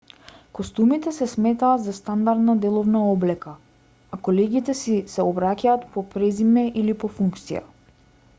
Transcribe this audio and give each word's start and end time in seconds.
костумите 0.59 1.11
се 1.17 1.25
сметаат 1.33 1.83
за 1.87 1.93
стандардна 1.97 2.55
деловна 2.63 3.03
облека 3.11 3.53
а 4.11 4.19
колегите 4.29 4.77
си 4.83 4.97
се 5.17 5.29
обраќаат 5.33 5.87
по 5.95 6.07
презиме 6.17 6.69
или 6.83 6.99
по 7.05 7.13
функција 7.21 7.65